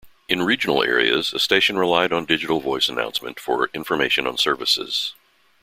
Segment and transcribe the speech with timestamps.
[0.27, 5.13] In regional areas, a station relied on digital voice announcement for information on services.